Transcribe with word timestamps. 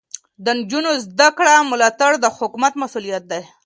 د 0.45 0.45
نجونو 0.57 0.91
زده 1.05 1.29
کړې 1.37 1.55
ملاتړ 1.71 2.11
د 2.19 2.25
حکومت 2.37 2.73
مسؤلیت 2.83 3.23
دی. 3.31 3.41